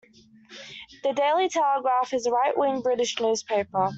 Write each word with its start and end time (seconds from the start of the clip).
The 1.03 1.13
Daily 1.13 1.47
Telegraph 1.47 2.11
is 2.15 2.25
a 2.25 2.31
right-wing 2.31 2.81
British 2.81 3.19
newspaper. 3.21 3.89